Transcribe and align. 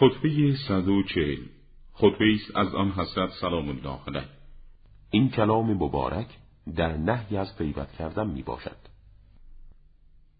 خطبه 0.00 0.56
صد 0.68 0.88
و 0.88 1.02
چهل 1.02 1.38
خطبه 1.92 2.34
است 2.34 2.56
از 2.56 2.74
آن 2.74 2.90
حضرت 2.90 3.30
سلام 3.30 3.68
الله 3.68 3.98
علیه 4.08 4.28
این 5.10 5.30
کلام 5.30 5.72
مبارک 5.72 6.26
در 6.76 6.96
نهی 6.96 7.36
از 7.36 7.58
غیبت 7.58 7.92
کردن 7.92 8.26
می 8.26 8.42
باشد 8.42 8.76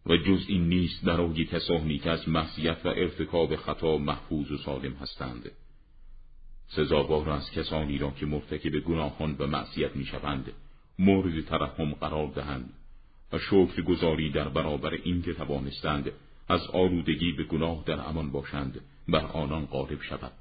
و 0.06 0.16
جز 0.16 0.44
این 0.48 0.68
نیست 0.68 1.04
برای 1.04 1.44
کسانی 1.44 1.98
که 1.98 2.10
از 2.10 2.28
معصیت 2.28 2.86
و 2.86 2.88
ارتکاب 2.88 3.56
خطا 3.56 3.98
محفوظ 3.98 4.50
و 4.50 4.56
سالم 4.56 4.92
هستند. 4.92 5.50
سزاوار 6.68 7.30
از 7.30 7.50
کسانی 7.50 7.98
را 7.98 8.10
که 8.10 8.26
مرتکب 8.26 8.80
گناهان 8.80 9.36
و 9.38 9.46
معصیت 9.46 9.96
می‌شوند 9.96 10.52
مورد 10.98 11.44
ترحم 11.44 11.94
قرار 11.94 12.26
دهند 12.26 12.72
و 13.32 13.38
شکر 13.38 13.82
گذاری 13.82 14.30
در 14.30 14.48
برابر 14.48 14.94
این 15.04 15.22
که 15.22 15.34
توانستند 15.34 16.12
از 16.48 16.66
آلودگی 16.66 17.32
به 17.32 17.44
گناه 17.44 17.82
در 17.86 18.08
امان 18.08 18.30
باشند. 18.30 18.80
بر 19.10 19.26
آنان 19.26 19.66
غالب 19.66 20.02
شود. 20.02 20.32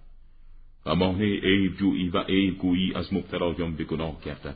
و 0.86 0.96
مانع 0.96 1.40
عیب 1.40 1.76
جویی 1.76 2.10
و 2.10 2.23
عیب 2.23 2.58
گویی 2.58 2.94
از 2.94 3.14
مبتلایان 3.14 3.76
به 3.76 3.84
گناه 3.84 4.22
گردد. 4.26 4.55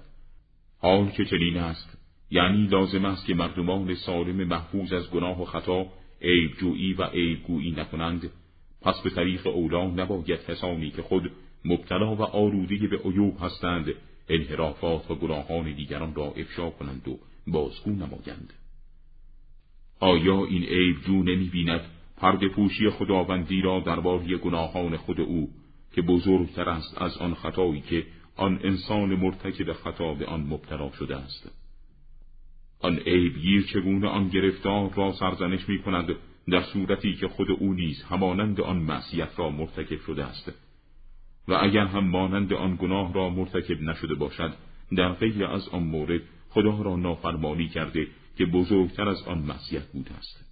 حال 0.80 1.10
که 1.10 1.26
چنین 1.26 1.58
است 1.58 1.98
یعنی 2.32 2.68
لازم 2.68 3.06
است 3.06 3.26
که 3.26 3.34
مردمان 3.34 3.96
سالم 3.96 4.36
محفوظ 4.36 4.94
از 4.94 5.12
گناه 5.12 5.42
و 5.42 5.46
خطا 5.46 5.86
عیب 6.22 6.52
جویی 6.58 6.94
و 6.94 7.04
عیب 7.04 7.44
گویی 7.44 7.72
نکنند. 7.72 8.30
پس 8.82 9.02
به 9.02 9.10
طریق 9.10 9.48
اولا 9.48 9.88
نباید 9.88 10.46
کسانی 10.46 10.92
که 10.92 11.02
خود 11.02 11.32
مبتلا 11.66 12.16
و 12.16 12.22
آلوده 12.22 12.88
به 12.88 12.98
عیوب 12.98 13.38
هستند 13.42 13.94
انحرافات 14.30 15.12
و 15.12 15.16
گناهان 15.16 15.76
دیگران 15.76 16.16
را 16.16 16.34
افشا 16.38 16.70
کنند 16.70 17.08
و 17.08 17.20
بازگو 17.48 17.92
نمایند. 17.92 18.54
آیا 20.00 20.46
این 20.46 20.64
عیب 20.64 21.02
جو 21.02 21.24
نمی 21.24 21.50
بیند 21.50 21.82
پرد 22.24 22.48
پوشی 22.48 22.90
خداوندی 22.90 23.62
را 23.62 23.80
درباره 23.80 24.38
گناهان 24.38 24.98
خود 24.98 25.22
او 25.22 25.50
که 25.96 26.02
بزرگتر 26.02 26.70
است 26.70 27.02
از 27.02 27.18
آن 27.18 27.34
خطایی 27.34 27.82
که 27.82 28.06
آن 28.36 28.60
انسان 28.64 29.16
مرتکب 29.16 29.74
خطا 29.74 30.14
به 30.14 30.26
آن 30.26 30.42
مبتلا 30.42 30.92
شده 30.92 31.16
است. 31.16 31.52
آن 32.80 32.98
عیب 32.98 33.38
گیر 33.38 33.64
چگونه 33.64 34.08
آن 34.08 34.30
گرفتار 34.30 34.94
را 34.94 35.12
سرزنش 35.12 35.70
می 35.70 35.82
کند 35.82 36.16
در 36.50 36.62
صورتی 36.62 37.14
که 37.14 37.28
خود 37.28 37.52
او 37.52 37.74
نیز 37.74 38.04
همانند 38.04 38.62
آن 38.62 38.78
معصیت 38.78 39.30
را 39.38 39.50
مرتکب 39.50 40.00
شده 40.00 40.26
است؟ 40.26 40.52
و 41.48 41.54
اگر 41.62 41.86
هم 41.86 42.08
مانند 42.08 42.54
آن 42.54 42.76
گناه 42.76 43.14
را 43.14 43.30
مرتکب 43.30 43.82
نشده 43.82 44.16
باشد 44.16 44.54
در 44.98 45.14
غیر 45.14 45.46
از 45.46 45.70
آن 45.70 45.84
مورد 45.84 46.22
خدا 46.50 46.82
را 46.82 46.96
نافرمانی 46.96 47.68
کرده 47.68 48.08
که 48.38 48.46
بزرگتر 48.46 49.10
از 49.10 49.24
آن 49.28 49.38
معصیت 49.38 49.92
بوده 49.92 50.14
است. 50.14 50.43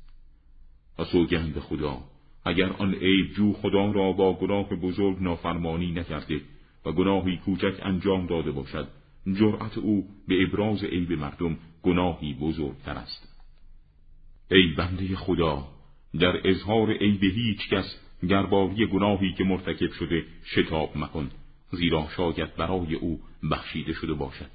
سوگند 1.03 1.59
خدا. 1.59 1.97
اگر 2.45 2.69
آن 2.69 2.93
عیب 2.93 3.33
جو 3.33 3.53
خدا 3.53 3.91
را 3.91 4.11
با 4.11 4.33
گناه 4.33 4.69
بزرگ 4.69 5.17
نافرمانی 5.21 5.91
نکرده 5.91 6.41
و 6.85 6.91
گناهی 6.91 7.37
کوچک 7.37 7.73
انجام 7.81 8.25
داده 8.27 8.51
باشد 8.51 8.87
جرأت 9.27 9.77
او 9.77 10.07
به 10.27 10.43
ابراز 10.43 10.83
عیب 10.83 11.11
مردم 11.11 11.57
گناهی 11.83 12.33
بزرگتر 12.33 12.91
است. 12.91 13.37
ای 14.51 14.67
بنده 14.77 15.15
خدا 15.15 15.67
در 16.19 16.49
اظهار 16.49 16.93
عیب 16.93 17.23
هیچ 17.23 17.69
کس 17.69 17.95
گرباری 18.29 18.85
گناهی 18.85 19.33
که 19.33 19.43
مرتکب 19.43 19.91
شده 19.91 20.25
شتاب 20.45 20.97
مکن 20.97 21.31
زیرا 21.71 22.07
شاید 22.17 22.55
برای 22.55 22.95
او 22.95 23.19
بخشیده 23.51 23.93
شده 23.93 24.13
باشد. 24.13 24.49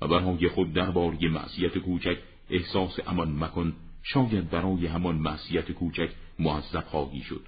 و 0.00 0.08
برای 0.08 0.48
خود 0.48 0.72
درباره 0.72 1.28
معصیت 1.28 1.78
کوچک 1.78 2.18
احساس 2.50 2.98
امان 3.06 3.44
مکن 3.44 3.72
شاید 4.02 4.50
برای 4.50 4.86
همان 4.86 5.16
معصیت 5.16 5.72
کوچک 5.72 6.10
معذب 6.38 6.84
خواهی 6.84 7.20
شد. 7.20 7.42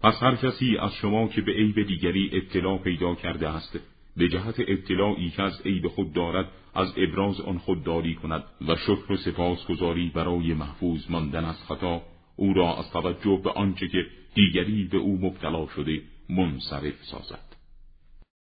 پس 0.00 0.22
هر 0.22 0.36
کسی 0.36 0.76
از 0.76 0.94
شما 0.94 1.28
که 1.28 1.40
به 1.40 1.52
عیب 1.52 1.82
دیگری 1.82 2.30
اطلاع 2.32 2.78
پیدا 2.78 3.14
کرده 3.14 3.48
است 3.48 3.78
به 4.16 4.28
جهت 4.28 4.54
اطلاعی 4.58 5.30
که 5.30 5.42
از 5.42 5.62
عیب 5.64 5.88
خود 5.88 6.12
دارد 6.12 6.48
از 6.74 6.92
ابراز 6.96 7.40
آن 7.40 7.58
خودداری 7.58 8.14
کند 8.14 8.44
و 8.68 8.76
شکر 8.76 9.12
و 9.12 9.16
سپاس 9.16 9.66
گذاری 9.66 10.08
برای 10.14 10.54
محفوظ 10.54 11.10
ماندن 11.10 11.44
از 11.44 11.64
خطا 11.68 12.02
او 12.36 12.54
را 12.54 12.78
از 12.78 12.90
توجه 12.90 13.40
به 13.44 13.50
آنچه 13.50 13.88
که 13.88 14.06
دیگری 14.34 14.84
به 14.84 14.98
او 14.98 15.18
مبتلا 15.20 15.66
شده 15.66 16.02
منصرف 16.28 16.94
سازد. 17.02 17.51